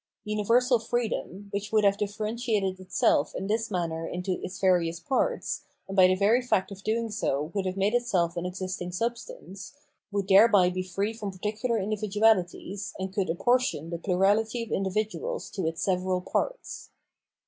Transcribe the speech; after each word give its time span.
Universal 0.23 0.79
freedom, 0.79 1.49
which 1.51 1.71
would 1.71 1.83
have 1.83 1.95
differentiated 1.95 2.79
itself 2.79 3.35
in 3.35 3.45
this 3.45 3.69
manner 3.69 4.07
into 4.07 4.41
its 4.43 4.59
various 4.59 4.99
parts, 4.99 5.61
and 5.87 5.95
by 5.95 6.07
the 6.07 6.15
very 6.15 6.41
fact 6.41 6.71
of 6.71 6.81
doing 6.81 7.11
so 7.11 7.51
would 7.53 7.67
have 7.67 7.77
made 7.77 7.93
itself 7.93 8.35
an 8.35 8.43
existing 8.43 8.91
substance, 8.91 9.75
would 10.11 10.27
thereby 10.27 10.71
be 10.71 10.81
free 10.81 11.13
from 11.13 11.29
par 11.29 11.51
ticular 11.51 11.79
individualities, 11.79 12.95
and 12.97 13.13
could 13.13 13.29
apportion 13.29 13.91
the 13.91 13.99
plurality 13.99 14.63
of 14.63 14.71
individuals 14.71 15.51
to 15.51 15.67
its 15.67 15.83
several 15.83 16.19
parts. 16.21 16.89